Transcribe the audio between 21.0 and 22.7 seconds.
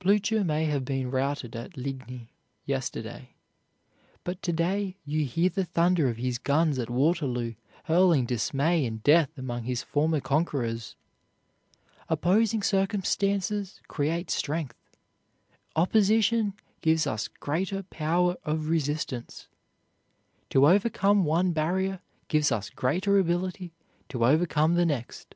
one barrier gives us